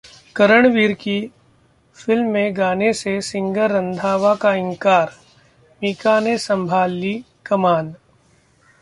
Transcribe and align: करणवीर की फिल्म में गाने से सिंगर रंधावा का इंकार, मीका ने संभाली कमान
करणवीर 0.35 0.93
की 0.93 1.31
फिल्म 1.97 2.31
में 2.31 2.57
गाने 2.57 2.91
से 2.93 3.19
सिंगर 3.21 3.71
रंधावा 3.71 4.33
का 4.35 4.53
इंकार, 4.53 5.11
मीका 5.81 6.19
ने 6.19 6.37
संभाली 6.37 7.25
कमान 7.45 7.95